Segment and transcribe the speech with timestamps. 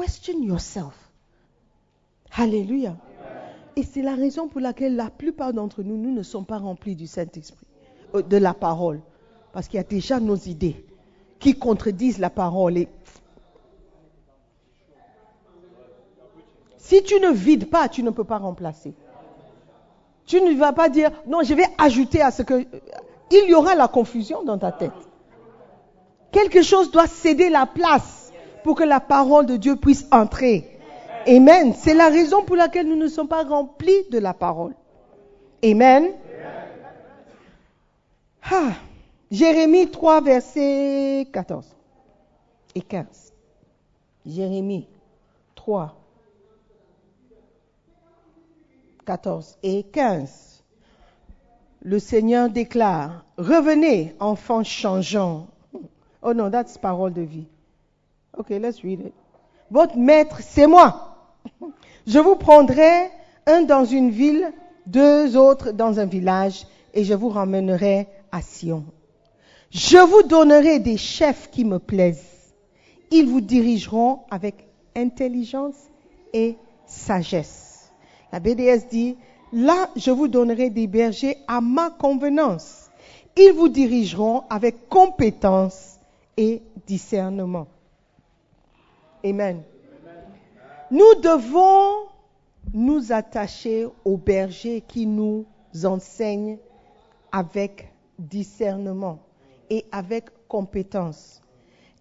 [0.00, 0.94] question yourself.
[2.36, 2.96] Alléluia.
[3.76, 6.96] Et c'est la raison pour laquelle la plupart d'entre nous, nous ne sommes pas remplis
[6.96, 7.66] du Saint-Esprit,
[8.14, 9.00] euh, de la parole.
[9.52, 10.84] Parce qu'il y a déjà nos idées
[11.38, 12.86] qui contredisent la parole.
[16.78, 18.94] Si tu ne vides pas, tu ne peux pas remplacer.
[20.26, 22.66] Tu ne vas pas dire, non, je vais ajouter à ce que...
[23.32, 24.92] Il y aura la confusion dans ta tête.
[26.32, 28.19] Quelque chose doit céder la place
[28.62, 30.78] pour que la parole de Dieu puisse entrer.
[31.26, 31.74] Amen.
[31.74, 34.74] C'est la raison pour laquelle nous ne sommes pas remplis de la parole.
[35.64, 36.12] Amen.
[38.42, 38.72] Ah.
[39.30, 41.64] Jérémie 3, verset 14
[42.74, 43.32] et 15.
[44.26, 44.88] Jérémie
[45.54, 45.94] 3,
[49.06, 50.64] 14 et 15.
[51.82, 55.46] Le Seigneur déclare, revenez, enfants changeants.
[56.22, 57.46] Oh non, that's parole de vie.
[58.36, 59.12] Ok, let's read it.
[59.70, 61.16] Votre maître, c'est moi.
[62.06, 63.10] Je vous prendrai
[63.46, 64.52] un dans une ville,
[64.86, 68.84] deux autres dans un village, et je vous ramènerai à Sion.
[69.70, 72.54] Je vous donnerai des chefs qui me plaisent.
[73.12, 75.76] Ils vous dirigeront avec intelligence
[76.32, 76.56] et
[76.86, 77.92] sagesse.
[78.32, 79.16] La BDS dit,
[79.52, 82.90] là, je vous donnerai des bergers à ma convenance.
[83.36, 85.98] Ils vous dirigeront avec compétence
[86.36, 87.68] et discernement.
[89.24, 89.62] Amen.
[90.90, 92.08] Nous devons
[92.72, 95.46] nous attacher aux bergers qui nous
[95.84, 96.58] enseignent
[97.32, 99.18] avec discernement
[99.68, 101.40] et avec compétence.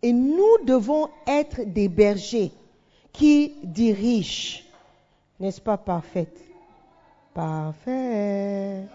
[0.01, 2.51] Et nous devons être des bergers
[3.11, 4.63] qui dirigent
[5.39, 6.37] n'est-ce pas parfaite
[7.33, 8.89] Parfaite.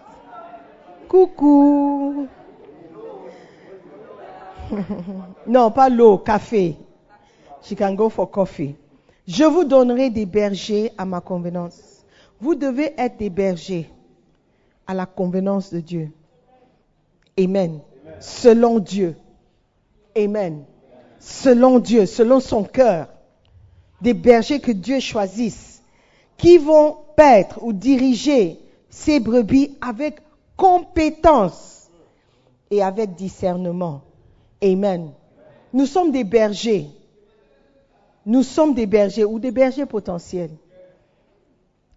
[1.07, 2.27] Coucou.
[5.47, 6.75] non, pas l'eau, café.
[7.65, 8.75] She can go for coffee.
[9.27, 12.05] Je vous donnerai des bergers à ma convenance.
[12.39, 13.89] Vous devez être des bergers
[14.85, 16.11] à la convenance de Dieu.
[17.39, 17.79] Amen.
[18.19, 19.15] Selon Dieu.
[20.15, 20.63] Amen.
[21.19, 23.07] Selon Dieu, selon son cœur.
[23.99, 25.81] Des bergers que Dieu choisisse
[26.37, 28.59] qui vont paître ou diriger
[28.89, 30.19] ces brebis avec
[30.55, 31.89] compétence
[32.69, 34.01] et avec discernement.
[34.61, 35.11] Amen.
[35.73, 36.89] Nous sommes des bergers.
[38.25, 40.51] Nous sommes des bergers ou des bergers potentiels.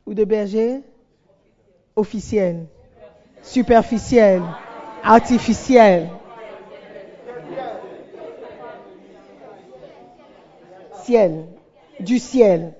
[0.07, 0.81] Ou des bergers
[1.97, 2.67] officiels,
[3.43, 4.43] superficiels,
[5.03, 6.09] artificiels.
[11.05, 11.47] Ciel,
[12.01, 12.73] du ciel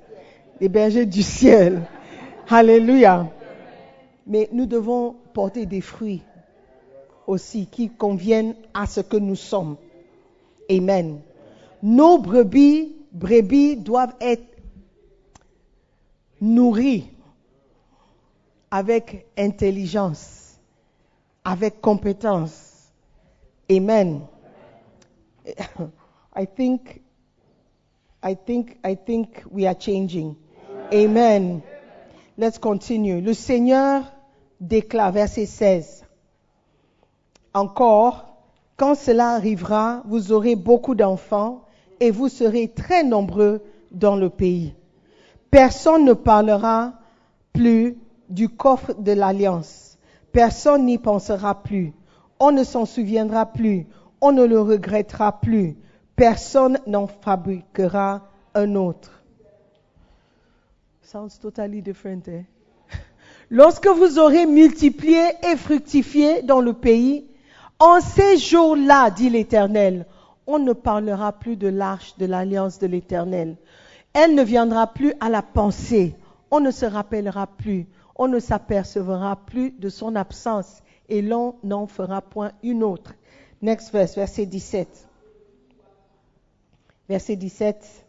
[0.61, 1.83] les bergers du ciel.
[2.49, 3.29] Alléluia.
[4.27, 6.23] Mais nous devons porter des fruits
[7.27, 9.77] aussi qui conviennent à ce que nous sommes.
[10.71, 11.21] Amen.
[11.83, 14.45] Nos brebis, brebis doivent être
[16.41, 17.11] nourries
[18.71, 20.59] avec intelligence,
[21.45, 22.93] avec compétence.
[23.71, 24.27] Amen.
[26.37, 27.01] I think,
[28.23, 30.37] I think, I think we are changing.
[30.93, 31.63] Amen.
[32.37, 33.21] Let's continue.
[33.21, 34.05] Le Seigneur
[34.61, 36.05] déclare, verset 16.
[37.55, 38.27] Encore,
[38.77, 41.65] quand cela arrivera, vous aurez beaucoup d'enfants
[42.01, 44.75] et vous serez très nombreux dans le pays.
[45.51, 46.95] Personne ne parlera
[47.53, 47.97] plus
[48.29, 49.99] du coffre de l'alliance.
[50.33, 51.93] Personne n'y pensera plus.
[52.39, 53.87] On ne s'en souviendra plus.
[54.21, 55.77] On ne le regrettera plus.
[56.15, 59.23] Personne n'en fabriquera un autre.
[61.03, 62.29] Sounds totally different.
[62.29, 62.45] Eh?
[63.51, 67.27] Lorsque vous aurez multiplié et fructifié dans le pays,
[67.79, 70.07] en ces jours-là, dit l'Éternel,
[70.49, 73.57] on ne parlera plus de l'arche de l'alliance de l'Éternel.
[74.15, 76.17] Elle ne viendra plus à la pensée.
[76.51, 77.87] On ne se rappellera plus.
[78.17, 80.83] On ne s'apercevra plus de son absence.
[81.11, 83.13] Et l'on n'en fera point une autre.
[83.61, 85.07] Next verse, verset 17.
[87.11, 88.07] Verset 17,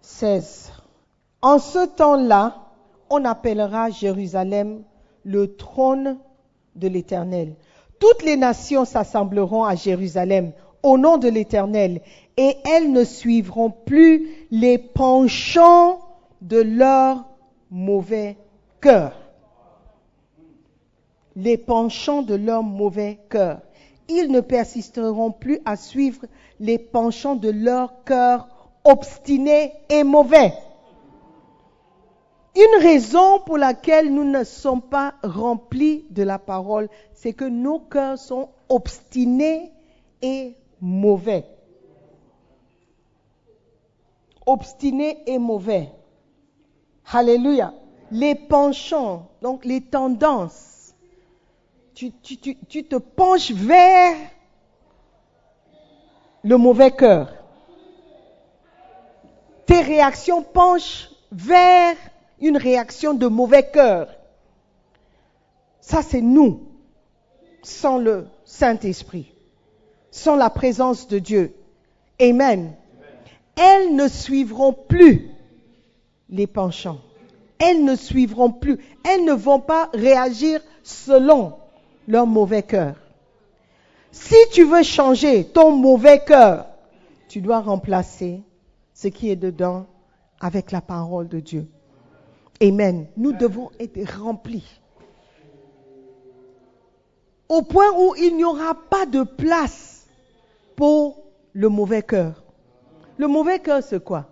[0.00, 0.72] 16.
[1.42, 2.66] En ce temps-là,
[3.08, 4.82] on appellera Jérusalem
[5.24, 6.18] le trône
[6.74, 7.54] de l'Éternel.
[7.98, 10.52] Toutes les nations s'assembleront à Jérusalem
[10.82, 12.00] au nom de l'Éternel
[12.36, 16.00] et elles ne suivront plus les penchants
[16.42, 17.24] de leur
[17.70, 18.36] mauvais
[18.80, 19.12] cœur.
[21.34, 23.60] Les penchants de leur mauvais cœur.
[24.08, 26.26] Ils ne persisteront plus à suivre
[26.60, 28.48] les penchants de leur cœur
[28.84, 30.52] obstinés et mauvais.
[32.56, 37.78] Une raison pour laquelle nous ne sommes pas remplis de la parole, c'est que nos
[37.80, 39.70] cœurs sont obstinés
[40.22, 41.44] et mauvais.
[44.46, 45.90] obstiné et mauvais.
[47.12, 47.74] Alléluia.
[48.10, 50.94] Les penchants, donc les tendances.
[51.94, 54.16] Tu, tu te penches vers
[56.44, 57.32] le mauvais cœur.
[59.64, 61.96] Tes réactions penchent vers
[62.40, 64.08] une réaction de mauvais cœur.
[65.80, 66.68] Ça, c'est nous,
[67.62, 69.32] sans le Saint-Esprit,
[70.10, 71.54] sans la présence de Dieu.
[72.20, 72.74] Amen.
[73.56, 75.30] Elles ne suivront plus
[76.28, 77.00] les penchants.
[77.58, 78.78] Elles ne suivront plus.
[79.04, 81.54] Elles ne vont pas réagir selon
[82.06, 82.96] leur mauvais cœur.
[84.12, 86.66] Si tu veux changer ton mauvais cœur,
[87.28, 88.42] tu dois remplacer
[88.94, 89.86] ce qui est dedans
[90.40, 91.68] avec la parole de Dieu.
[92.62, 93.06] Amen.
[93.16, 94.80] Nous devons être remplis.
[97.48, 100.06] Au point où il n'y aura pas de place
[100.74, 101.22] pour
[101.52, 102.42] le mauvais cœur.
[103.18, 104.26] Le mauvais cœur, c'est quoi?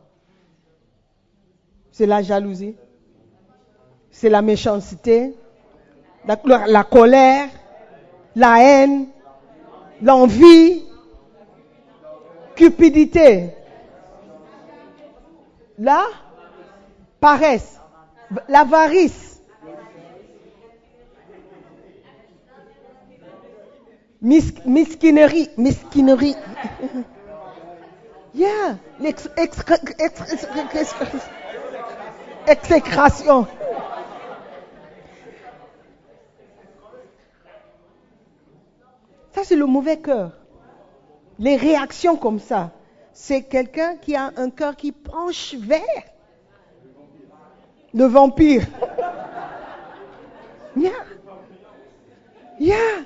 [1.92, 2.76] C'est la jalousie,
[4.10, 5.34] c'est la méchanceté,
[6.26, 6.36] la,
[6.66, 7.48] la colère,
[8.34, 9.06] la haine,
[10.02, 10.84] l'envie,
[12.56, 13.50] cupidité.
[15.78, 16.04] La
[17.20, 17.80] paresse,
[18.48, 19.42] l'avarice,
[24.22, 26.36] mis, misquinerie, misquinerie.
[28.36, 28.78] Yeah,
[32.48, 33.46] exécration.
[39.30, 40.32] Ça, c'est le mauvais cœur.
[41.38, 42.72] Les réactions comme ça,
[43.12, 45.80] c'est quelqu'un qui a un cœur qui penche vers
[47.94, 48.66] le vampire.
[50.76, 50.90] Yeah.
[52.58, 53.04] Yeah.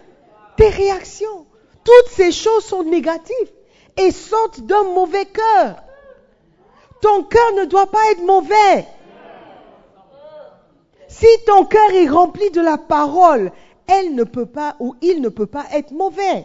[0.56, 1.46] Tes réactions.
[1.84, 3.52] Toutes ces choses sont négatives
[3.96, 5.76] et sortent d'un mauvais cœur.
[7.00, 8.86] Ton cœur ne doit pas être mauvais.
[11.06, 13.52] Si ton cœur est rempli de la parole,
[13.86, 16.44] elle ne peut pas ou il ne peut pas être mauvais.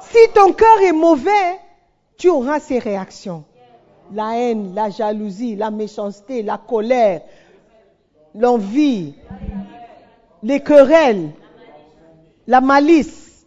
[0.00, 1.60] Si ton cœur est mauvais,
[2.18, 3.44] tu auras ces réactions.
[4.12, 7.22] La haine, la jalousie, la méchanceté, la colère,
[8.34, 9.14] l'envie,
[10.42, 11.30] les querelles,
[12.46, 13.44] la malice,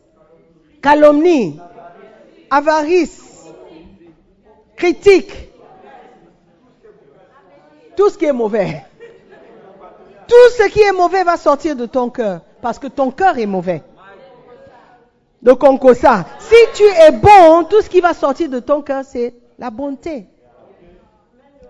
[0.82, 1.60] calomnie,
[2.50, 3.46] avarice,
[4.76, 5.32] critique,
[7.96, 8.86] tout ce qui est mauvais.
[10.28, 13.46] Tout ce qui est mauvais va sortir de ton cœur parce que ton cœur est
[13.46, 13.82] mauvais.
[15.42, 16.26] Donc, on ça.
[16.40, 20.28] Si tu es bon, tout ce qui va sortir de ton cœur, c'est la bonté.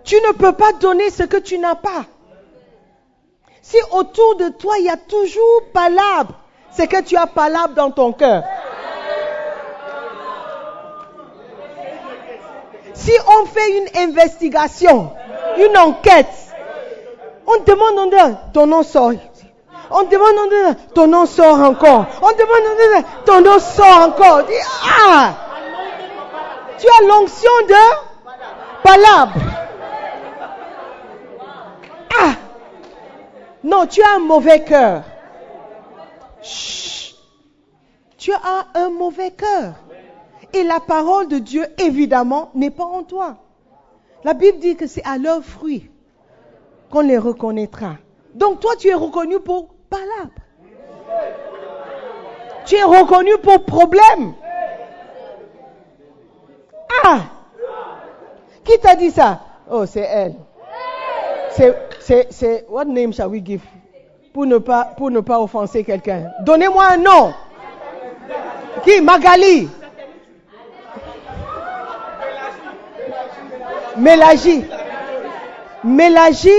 [0.04, 2.06] Tu ne peux pas donner ce que tu n'as pas.
[3.62, 6.34] Si autour de toi, il y a toujours palabre,
[6.72, 8.44] c'est que tu as palabre dans ton cœur.
[12.94, 15.12] Si on fait une investigation,
[15.58, 16.28] une enquête,
[17.46, 19.12] on demande, ton nom sort.
[19.92, 22.06] On demande, ton nom sort encore.
[22.22, 24.42] On demande, ton nom sort encore.
[25.08, 25.34] ah,
[26.78, 29.59] tu as l'onction de palabre.
[33.70, 35.04] Non, tu as un mauvais cœur.
[38.18, 39.76] Tu as un mauvais cœur.
[40.54, 43.38] Et la parole de Dieu, évidemment, n'est pas en toi.
[44.24, 45.92] La Bible dit que c'est à leurs fruits
[46.90, 47.98] qu'on les reconnaîtra.
[48.34, 50.34] Donc toi, tu es reconnu pour palabre.
[52.66, 54.34] Tu es reconnu pour problème.
[57.06, 57.20] Ah
[58.64, 59.42] Qui t'a dit ça?
[59.70, 60.36] Oh, c'est elle.
[61.52, 63.62] C'est, c'est, what name shall we give
[64.34, 66.32] pour ne pas, pour ne pas offenser quelqu'un?
[66.42, 67.34] Donnez-moi un nom.
[68.84, 69.02] Qui?
[69.02, 69.70] Magali
[73.98, 74.66] Mélagie.
[75.84, 76.50] Mélagie.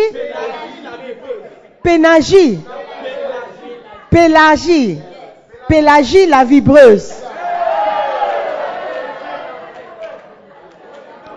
[1.83, 2.61] Pénagie.
[4.11, 5.01] Pélagie.
[5.69, 7.15] Pélagie la vibreuse.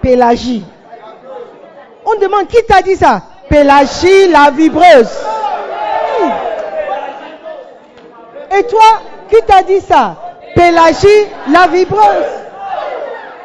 [0.01, 0.65] Pélagie.
[2.05, 3.21] On demande qui t'a dit ça?
[3.53, 5.15] Pélagie la vibreuse.
[8.57, 10.15] Et toi, qui t'a dit ça?
[10.55, 12.33] Pélagie la vibreuse.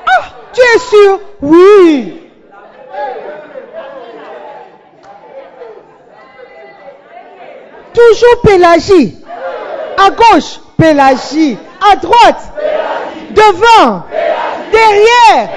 [0.06, 0.24] Ah,
[0.54, 1.20] tu es sûr?
[1.42, 2.22] Oui.
[7.92, 9.14] Toujours Pélagie.
[9.98, 11.58] À gauche, Pélagie.
[11.92, 12.50] À droite,
[13.34, 14.04] devant,
[14.72, 15.50] derrière.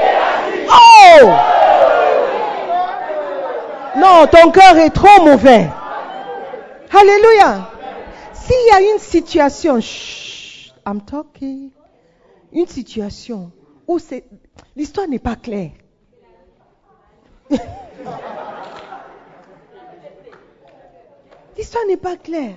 [0.68, 1.51] Oh
[3.98, 5.68] Non, ton cœur est trop mauvais.
[6.92, 7.70] Alléluia.
[8.34, 9.80] S'il y a une situation,
[10.86, 11.72] I'm talking,
[12.54, 13.52] une situation
[13.88, 13.98] où
[14.76, 15.72] l'histoire n'est pas claire.
[21.58, 22.56] L'histoire n'est pas claire.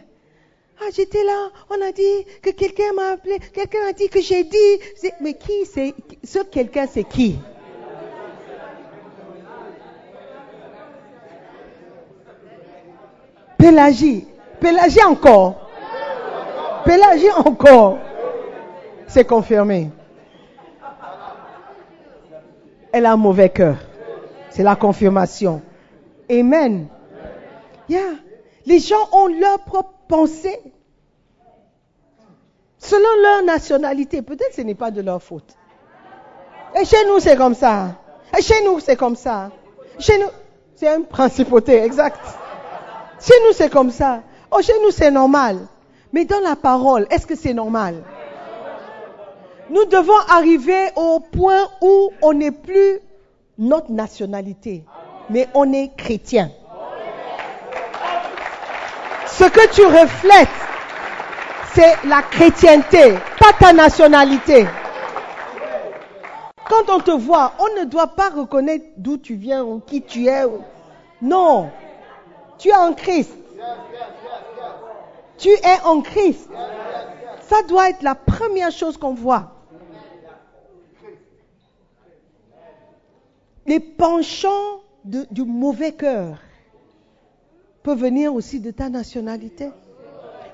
[0.81, 4.45] Ah, j'étais là, on a dit que quelqu'un m'a appelé, quelqu'un a dit que j'ai
[4.45, 4.79] dit.
[5.21, 7.39] Mais qui c'est Ce quelqu'un, c'est qui?
[13.65, 14.27] Pélagie.
[14.61, 15.55] Pélagie encore.
[16.85, 17.97] Pélagie encore.
[19.07, 19.91] C'est confirmé.
[22.93, 23.77] Elle a un mauvais cœur.
[24.51, 25.63] C'est la confirmation.
[26.31, 26.89] Amen.
[27.89, 28.01] Yeah.
[28.67, 30.61] Les gens ont leur propre pensée.
[32.77, 34.21] Selon leur nationalité.
[34.21, 35.57] Peut-être ce n'est pas de leur faute.
[36.79, 37.97] Et chez nous, c'est comme ça.
[38.39, 39.51] Et chez nous, c'est comme ça.
[39.99, 40.29] Chez nous,
[40.75, 42.21] c'est une principauté, exact.
[43.27, 44.23] Chez nous, c'est comme ça.
[44.51, 45.59] Oh, chez nous, c'est normal.
[46.13, 48.03] Mais dans la parole, est-ce que c'est normal?
[49.71, 53.01] Nous devons arriver au point où on n'est plus
[53.59, 54.85] notre nationalité,
[55.31, 56.51] mais on est chrétien.
[59.27, 60.49] Ce que tu reflètes,
[61.75, 64.67] c'est la chrétienté, pas ta nationalité.
[66.69, 70.27] Quand on te voit, on ne doit pas reconnaître d'où tu viens ou qui tu
[70.27, 70.43] es.
[71.23, 71.71] Non,
[72.59, 73.33] tu es en Christ.
[75.39, 76.49] Tu es en Christ.
[77.43, 79.53] Ça doit être la première chose qu'on voit.
[83.67, 86.39] Les penchants du mauvais cœur
[87.83, 89.71] peuvent venir aussi de ta nationalité.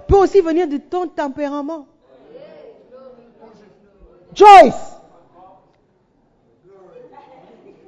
[0.09, 1.87] Peut aussi venir de ton tempérament.
[4.35, 4.97] Joyce,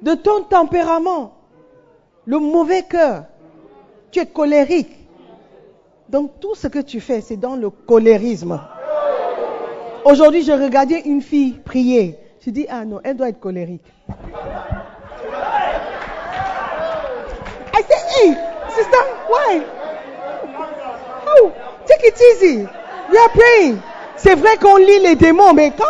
[0.01, 1.33] de ton tempérament,
[2.25, 3.25] le mauvais cœur,
[4.13, 4.95] tu es colérique.
[6.07, 8.61] Donc tout ce que tu fais, c'est dans le colérisme.
[10.05, 12.17] Aujourd'hui, je regardais une fille prier.
[12.45, 13.83] Je dis, ah non, elle doit être colérique.
[17.75, 18.35] I
[18.69, 19.61] sister, why?
[21.27, 21.51] Oh,
[21.85, 22.67] take it easy.
[23.11, 23.79] We are praying.
[24.15, 25.83] C'est vrai qu'on lit les démons, mais quand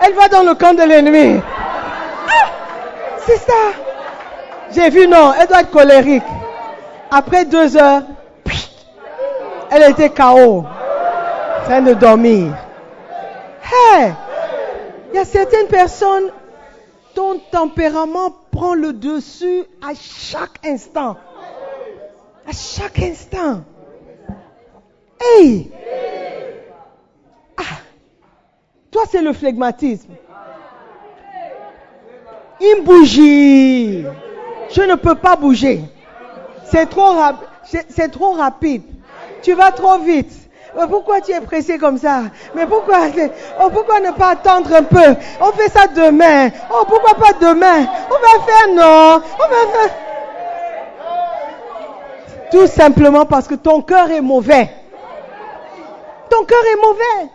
[0.00, 1.40] elle va dans le camp de l'ennemi.
[2.28, 2.50] Ah,
[3.26, 3.85] c'est ça.
[4.72, 6.22] J'ai vu, non, elle doit être colérique.
[7.10, 8.02] Après deux heures,
[9.70, 12.54] elle était KO, en train de dormir.
[13.62, 14.12] Hey,
[15.12, 16.30] il y a certaines personnes,
[17.14, 21.16] ton tempérament prend le dessus à chaque instant.
[22.46, 23.62] À chaque instant.
[25.20, 25.70] Hey!
[27.56, 27.80] Ah!
[28.90, 30.12] Toi, c'est le flegmatisme.
[32.60, 34.04] Une bougie.
[34.70, 35.82] Je ne peux pas bouger.
[36.64, 38.82] C'est trop, rapide.
[39.42, 40.32] Tu vas trop vite.
[40.90, 42.24] Pourquoi tu es pressé comme ça?
[42.54, 42.98] Mais pourquoi
[43.62, 45.14] oh, Pourquoi ne pas attendre un peu?
[45.40, 46.50] On fait ça demain.
[46.70, 47.86] Oh, pourquoi pas demain?
[48.10, 49.22] On va faire non.
[49.38, 49.90] On va faire.
[52.50, 54.70] Tout simplement parce que ton cœur est mauvais.
[56.30, 57.30] Ton cœur est mauvais.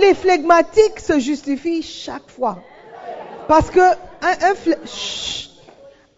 [0.00, 2.58] Les flegmatiques se justifient chaque fois.
[3.46, 4.54] Parce que un, un,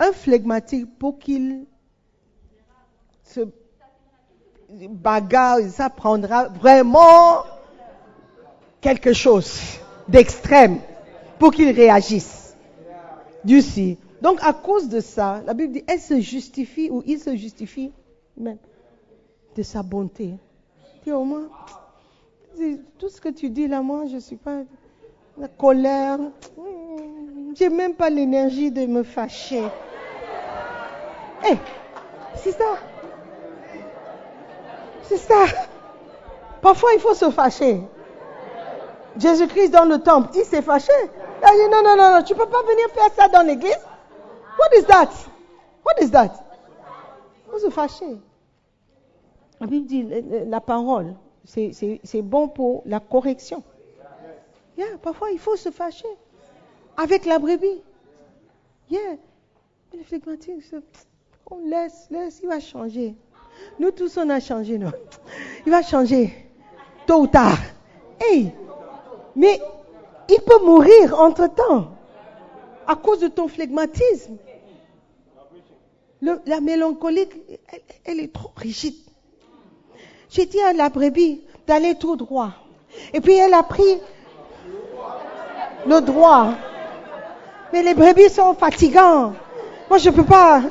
[0.00, 1.66] un flegmatique, pour qu'il
[3.22, 3.40] se
[4.88, 7.44] bagarre, ça prendra vraiment
[8.80, 9.78] quelque chose
[10.08, 10.78] d'extrême
[11.38, 12.56] pour qu'il réagisse.
[13.44, 13.96] Du si.
[14.20, 17.92] Donc à cause de ça, la Bible dit, elle se justifie ou il se justifie
[18.36, 18.58] même
[19.56, 20.34] de sa bonté.
[21.04, 21.48] Dis au moins,
[22.98, 24.62] tout ce que tu dis là, moi, je ne suis pas
[25.38, 26.18] la colère.
[27.54, 29.64] J'ai même pas l'énergie de me fâcher.
[31.48, 31.56] Eh,
[32.36, 32.76] c'est ça.
[35.02, 35.44] C'est ça.
[36.60, 37.82] Parfois, il faut se fâcher.
[39.16, 40.92] Jésus-Christ dans le temple, il s'est fâché.
[41.40, 43.46] Il a dit non, non, non, non, tu ne peux pas venir faire ça dans
[43.46, 43.78] l'église.
[44.58, 45.10] What is that?
[45.84, 46.30] What is that?
[47.46, 48.20] Il faut se fâcher.
[49.60, 50.06] La Bible dit
[50.46, 53.62] la parole, c'est bon pour la correction.
[54.78, 56.08] Yeah, parfois, il faut se fâcher
[56.96, 57.82] avec la brebis.
[58.88, 59.16] Yeah.
[59.92, 60.62] Le flegmatique,
[61.50, 63.14] on laisse, laisse, il va changer.
[63.78, 64.92] Nous tous, on a changé, non?
[65.66, 66.32] Il va changer,
[67.06, 67.58] tôt ou tard.
[68.20, 68.52] Hey,
[69.36, 69.60] mais
[70.28, 71.88] il peut mourir entre-temps
[72.86, 74.36] à cause de ton flegmatisme.
[76.22, 77.32] la mélancolique,
[78.04, 78.94] elle, est trop rigide.
[80.28, 82.52] J'ai dit à la brebis d'aller tout droit.
[83.12, 83.98] Et puis elle a pris
[85.86, 86.54] le droit.
[87.72, 89.32] Mais les brebis sont fatigants.
[89.88, 90.62] Moi, je ne peux pas.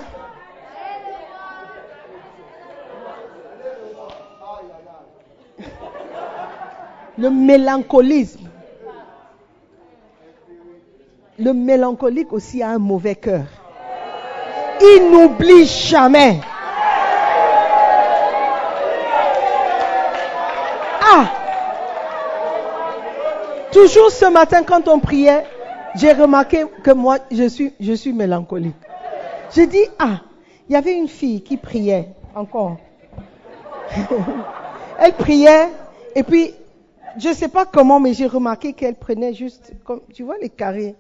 [7.20, 8.50] Le mélancolisme.
[11.40, 13.46] le mélancolique aussi a un mauvais cœur.
[14.82, 16.40] Il n'oublie jamais.
[21.02, 21.26] Ah
[23.72, 25.46] Toujours ce matin, quand on priait,
[25.96, 28.76] j'ai remarqué que moi, je suis, je suis mélancolique.
[29.56, 30.22] J'ai dit, ah,
[30.68, 32.78] il y avait une fille qui priait encore.
[35.00, 35.70] Elle priait,
[36.16, 36.54] et puis,
[37.18, 40.50] je ne sais pas comment, mais j'ai remarqué qu'elle prenait juste, comme, tu vois, les
[40.50, 40.96] carrés,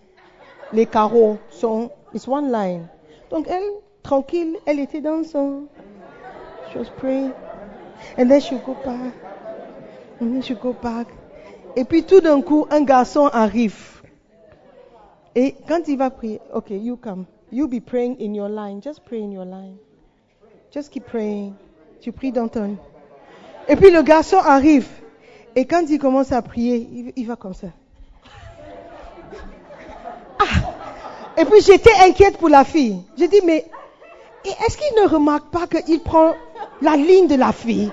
[0.73, 2.87] les carreaux sont, it's one line.
[3.29, 3.63] Donc, elle,
[4.03, 5.65] tranquille, elle était dans son,
[6.71, 7.31] she was praying,
[8.17, 9.13] and then she go back,
[10.21, 11.07] and then she go back.
[11.75, 14.01] Et puis, tout d'un coup, un garçon arrive.
[15.35, 17.25] Et quand il va prier, ok, you come.
[17.51, 18.81] You be praying in your line.
[18.81, 19.77] Just pray in your line.
[20.71, 21.53] Just keep praying.
[22.01, 22.77] Tu pries dans ton.
[23.67, 24.87] Et puis le garçon arrive.
[25.55, 27.67] Et quand il commence à prier, il, va comme ça.
[30.39, 30.45] Ah.
[31.37, 33.01] Et puis j'étais inquiète pour la fille.
[33.17, 33.65] J'ai dit, mais
[34.45, 36.33] est-ce qu'il ne remarque pas qu'il prend
[36.81, 37.91] la ligne de la fille?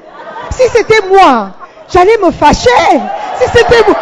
[0.50, 1.52] Si c'était moi,
[1.88, 2.70] j'allais me fâcher.
[3.38, 3.96] Si c'était moi.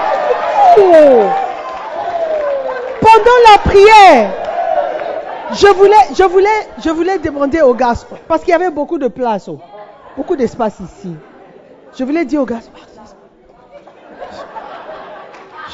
[3.01, 4.31] Pendant la prière,
[5.53, 7.95] je voulais, je voulais, je voulais demander au gars,
[8.27, 9.59] parce qu'il y avait beaucoup de place, oh.
[10.17, 11.15] beaucoup d'espace ici.
[11.97, 12.61] Je voulais dire au gars,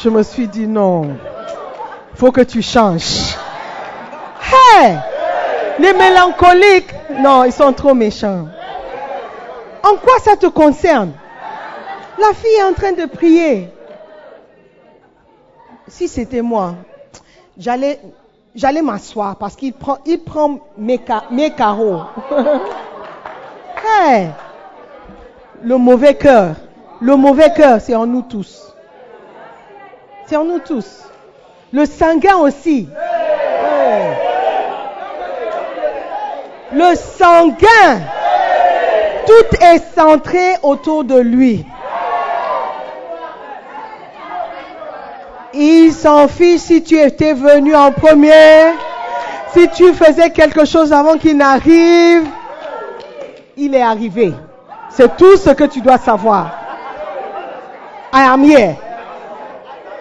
[0.02, 1.16] je me suis dit non,
[2.14, 3.36] faut que tu changes.
[5.78, 8.48] Les mélancoliques, non, ils sont trop méchants.
[9.82, 11.12] En quoi ça te concerne?
[12.18, 13.70] La fille est en train de prier.
[15.88, 16.74] Si c'était moi,
[17.56, 18.00] j'allais,
[18.82, 22.02] m'asseoir parce qu'il prend, il prend mes, mes carreaux.
[25.62, 26.56] le mauvais cœur.
[27.00, 28.70] Le mauvais cœur, c'est en nous tous.
[30.32, 31.02] Nous tous.
[31.72, 32.88] Le sanguin aussi.
[36.72, 38.00] Le sanguin.
[39.26, 41.66] Tout est centré autour de lui.
[45.52, 48.72] Il s'en fiche si tu étais venu en premier,
[49.52, 52.24] si tu faisais quelque chose avant qu'il n'arrive.
[53.56, 54.32] Il est arrivé.
[54.90, 56.52] C'est tout ce que tu dois savoir.
[58.12, 58.76] I am here.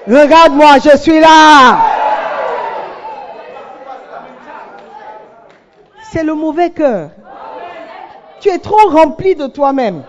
[0.10, 1.80] Regarde-moi, je suis là.
[6.12, 7.12] C'est le mauvais cœur.
[8.40, 10.04] Tu es trop rempli de toi-même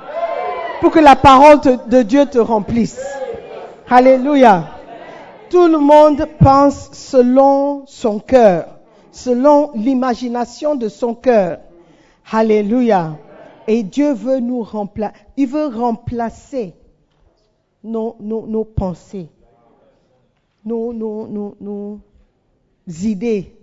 [0.80, 3.00] pour que la parole de Dieu te remplisse.
[3.90, 4.70] Alléluia.
[5.50, 8.66] Tout le monde pense selon son cœur,
[9.10, 11.58] selon l'imagination de son cœur.
[12.30, 13.18] Alléluia.
[13.66, 15.14] Et Dieu veut nous remplacer.
[15.36, 16.74] Il veut remplacer
[17.82, 19.28] nos, nos, pensées,
[20.64, 22.00] nos,
[22.86, 23.54] idées,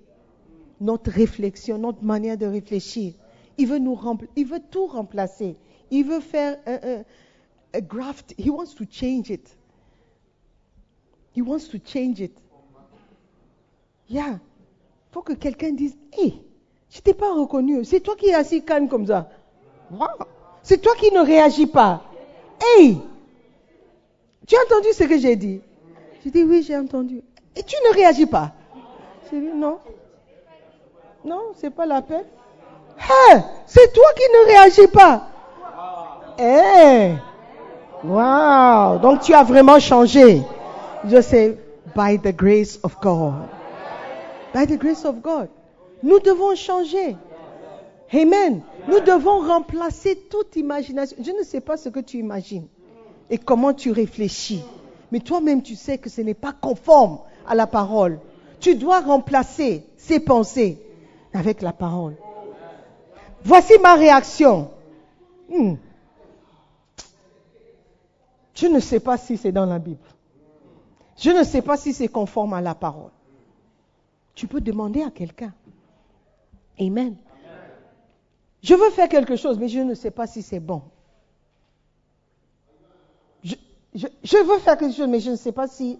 [0.80, 3.14] notre réflexion, notre manière de réfléchir.
[3.58, 4.00] Il veut nous
[4.36, 5.56] il veut tout remplacer.
[5.90, 7.04] Il veut faire un,
[7.82, 8.34] graft.
[8.38, 9.56] He wants to change it.
[11.36, 12.34] He wants to change it.
[14.10, 14.40] Yeah.
[15.12, 16.34] Faut que quelqu'un dise, hé,
[16.90, 17.84] je t'ai pas reconnu.
[17.86, 19.30] C'est toi qui es assis calme comme ça.
[20.64, 22.04] C'est toi qui ne réagis pas.
[22.62, 22.98] Hey,
[24.46, 25.62] tu as entendu ce que j'ai dit?
[26.24, 27.22] J'ai dit oui, j'ai entendu.
[27.56, 28.52] Et tu ne réagis pas?
[29.32, 29.80] J'ai dit non.
[31.26, 32.26] Non, c'est pas la peine.
[32.98, 35.28] Hey, c'est toi qui ne réagis pas.
[36.38, 37.18] Hey,
[38.04, 39.00] wow.
[39.00, 40.42] Donc tu as vraiment changé.
[41.06, 41.58] Je sais,
[41.96, 43.48] by the grace of God.
[44.54, 45.50] By the grace of God.
[46.04, 47.16] Nous devons changer.
[48.14, 48.62] Amen.
[48.88, 51.18] Nous devons remplacer toute imagination.
[51.20, 52.68] Je ne sais pas ce que tu imagines
[53.30, 54.64] et comment tu réfléchis.
[55.12, 58.20] Mais toi-même, tu sais que ce n'est pas conforme à la parole.
[58.60, 60.82] Tu dois remplacer ces pensées
[61.34, 62.16] avec la parole.
[63.44, 64.72] Voici ma réaction.
[65.50, 65.76] Hmm.
[68.54, 70.00] Je ne sais pas si c'est dans la Bible.
[71.18, 73.12] Je ne sais pas si c'est conforme à la parole.
[74.36, 75.54] Tu peux demander à quelqu'un.
[76.80, 77.16] Amen.
[78.62, 80.82] Je veux faire quelque chose, mais je ne sais pas si c'est bon.
[83.98, 86.00] Je, veux faire quelque chose, mais je ne sais pas si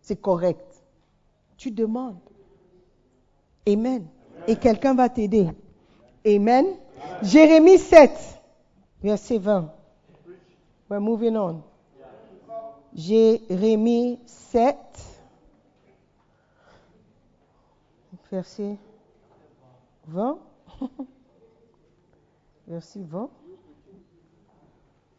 [0.00, 0.82] c'est correct.
[1.56, 2.18] Tu demandes.
[3.68, 4.04] Amen.
[4.48, 5.48] Et quelqu'un va t'aider.
[6.26, 6.66] Amen.
[7.22, 8.10] Jérémie 7,
[9.00, 9.72] verset 20.
[10.88, 11.62] We're moving on.
[12.96, 14.76] Jérémie 7,
[18.32, 18.76] verset
[20.08, 20.38] 20.
[22.66, 23.30] verset 20.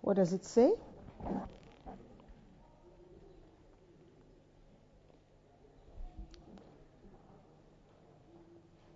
[0.01, 0.73] What does it say?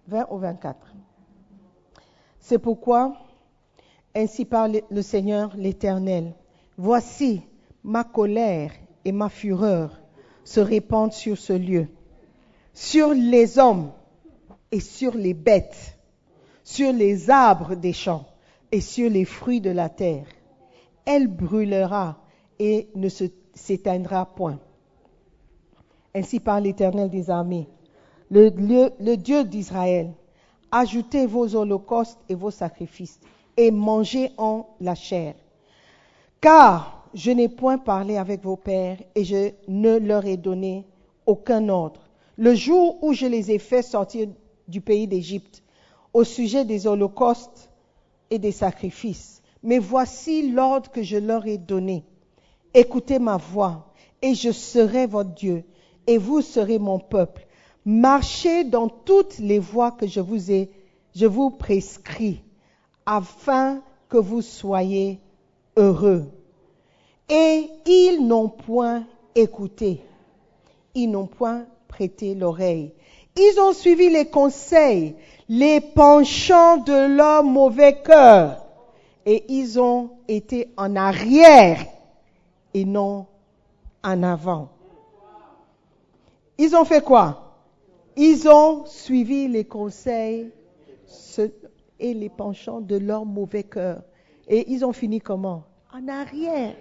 [0.07, 0.77] 20 au 24.
[2.39, 3.17] C'est pourquoi,
[4.13, 6.33] ainsi parle le Seigneur l'Éternel,
[6.77, 7.41] voici
[7.83, 8.71] ma colère
[9.03, 9.99] et ma fureur
[10.43, 11.87] se répandent sur ce lieu,
[12.73, 13.91] sur les hommes
[14.71, 15.97] et sur les bêtes,
[16.63, 18.25] sur les arbres des champs
[18.71, 20.27] et sur les fruits de la terre.
[21.05, 22.17] Elle brûlera
[22.59, 23.09] et ne
[23.53, 24.59] s'éteindra point.
[26.13, 27.67] Ainsi parle l'Éternel des armées,
[28.36, 30.12] le, Dieu d'Israël.
[30.71, 33.19] Ajoutez vos holocaustes et vos sacrifices
[33.56, 35.36] et mangez en la chair.
[36.41, 40.86] Car je n'ai point parlé avec vos pères et je ne leur ai donné
[41.26, 42.02] aucun ordre.
[42.38, 44.28] Le jour où je les ai fait sortir
[44.67, 45.63] du pays d'Égypte
[46.13, 47.69] au sujet des holocaustes
[48.30, 49.41] et des sacrifices.
[49.63, 52.04] Mais voici l'ordre que je leur ai donné.
[52.74, 55.63] Écoutez ma voix et je serai votre Dieu
[56.06, 57.44] et vous serez mon peuple.
[57.86, 60.71] Marchez dans toutes les voies que je vous ai,
[61.13, 62.41] je vous prescris,
[63.06, 65.19] afin que vous soyez
[65.78, 66.26] heureux.
[67.30, 69.04] Et ils n'ont point
[69.36, 70.02] écouté,
[70.95, 72.91] ils n'ont point prêté l'oreille.
[73.36, 75.15] Ils ont suivi les conseils,
[75.48, 78.65] les penchants de leur mauvais cœur,
[79.28, 81.86] et ils ont été en arrière
[82.74, 83.28] et non
[84.04, 84.69] en avant.
[86.58, 87.44] Ils ont fait quoi?
[88.17, 90.51] Ils ont suivi les conseils
[91.99, 94.01] et les penchants de leur mauvais cœur.
[94.47, 95.63] Et ils ont fini comment?
[95.93, 96.75] En arrière,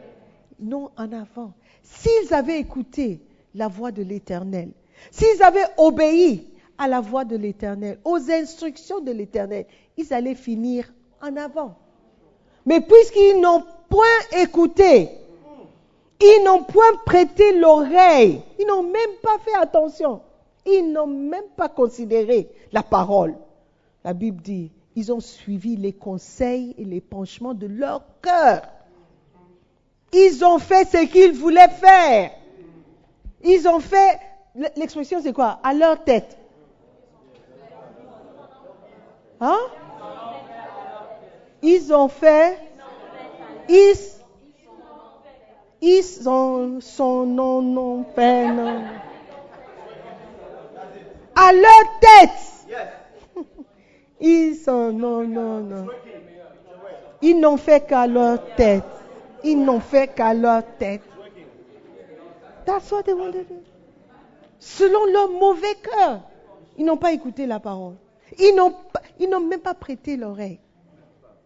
[0.61, 1.53] non en avant.
[1.83, 3.21] S'ils avaient écouté
[3.55, 4.71] la voix de l'Éternel,
[5.11, 6.47] s'ils avaient obéi
[6.79, 9.67] à la voix de l'Éternel, aux instructions de l'Éternel,
[9.97, 10.93] ils allaient finir
[11.23, 11.77] en avant.
[12.67, 15.11] Mais puisqu'ils n'ont point écouté,
[16.21, 20.21] ils n'ont point prêté l'oreille, ils n'ont même pas fait attention,
[20.67, 23.35] ils n'ont même pas considéré la parole.
[24.05, 28.63] La Bible dit, ils ont suivi les conseils et les penchements de leur cœur.
[30.13, 32.31] Ils ont fait ce qu'ils voulaient faire.
[33.43, 34.21] Ils ont fait,
[34.77, 35.59] l'expression c'est quoi?
[35.63, 36.39] À leur tête.
[39.41, 39.59] Hein?
[41.63, 42.59] Ils ont fait,
[43.69, 43.95] ils,
[45.81, 48.85] ils ont son nom, non, peine.
[51.45, 53.45] À leur tête.
[54.21, 55.87] Ils sont, non, non, non.
[57.21, 58.85] Ils n'ont fait qu'à leur tête.
[59.43, 61.03] Ils n'ont fait qu'à leur tête.
[62.65, 63.61] That's what they wanted to do.
[64.59, 66.21] Selon leur mauvais cœur,
[66.79, 67.97] ils n'ont pas écouté la parole.
[68.39, 68.73] Ils n'ont,
[69.19, 70.61] ils n'ont même pas prêté l'oreille.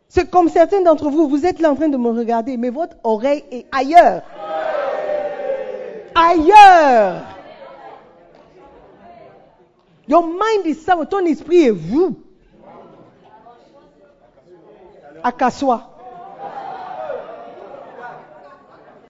[0.09, 2.97] C'est comme certains d'entre vous, vous êtes là en train de me regarder, mais votre
[3.03, 4.23] oreille est ailleurs.
[6.15, 7.38] Ailleurs.
[10.09, 11.07] Your mind is somewhere.
[11.07, 12.19] Ton esprit est vous.
[15.23, 15.98] À Kassoua.